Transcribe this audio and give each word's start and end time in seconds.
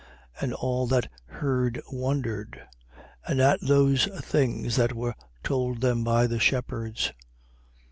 2:18. 0.37 0.43
And 0.43 0.53
all 0.55 0.87
that 0.87 1.11
heard 1.27 1.79
wondered: 1.91 2.59
and 3.27 3.39
at 3.39 3.61
those 3.61 4.05
things 4.21 4.75
that 4.75 4.93
were 4.93 5.13
told 5.43 5.81
them 5.81 6.03
by 6.03 6.25
the 6.25 6.39
shepherds. 6.39 7.13